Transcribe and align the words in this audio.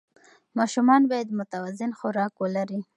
ماشومان 0.57 1.01
باید 1.11 1.29
متوازن 1.39 1.91
خوراک 1.99 2.33
ولري. 2.41 2.79